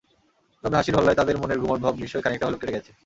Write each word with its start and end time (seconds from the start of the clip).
তবে 0.63 0.75
হাসির 0.77 0.97
হল্লায় 0.97 1.17
তাঁদের 1.19 1.39
মনের 1.41 1.61
গুমোট 1.61 1.79
ভাব 1.81 1.93
নিশ্চয় 1.95 2.23
খানিকটা 2.23 2.45
হলেও 2.47 2.61
কেটে 2.61 2.75
গেছে। 2.77 2.91